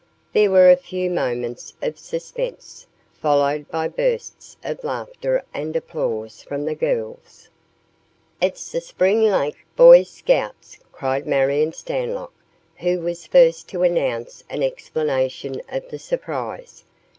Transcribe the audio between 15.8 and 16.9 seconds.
the surprise.